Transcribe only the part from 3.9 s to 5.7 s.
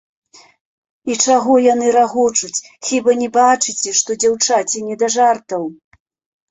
што дзяўчаці не да жартаў.